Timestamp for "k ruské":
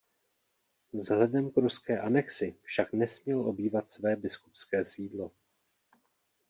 1.51-1.99